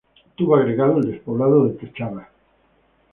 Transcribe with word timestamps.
Tuvo 0.35 0.55
agregado 0.55 0.97
el 0.97 1.11
despoblado 1.11 1.65
de 1.67 1.73
Techada. 1.75 2.27